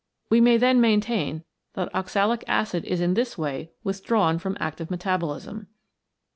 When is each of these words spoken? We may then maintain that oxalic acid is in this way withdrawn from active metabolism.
We 0.31 0.41
may 0.41 0.57
then 0.57 0.81
maintain 0.81 1.43
that 1.75 1.93
oxalic 1.93 2.43
acid 2.47 2.85
is 2.85 3.01
in 3.01 3.13
this 3.13 3.37
way 3.37 3.69
withdrawn 3.83 4.39
from 4.39 4.57
active 4.59 4.89
metabolism. 4.89 5.67